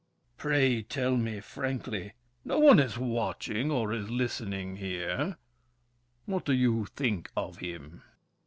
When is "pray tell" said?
0.35-1.15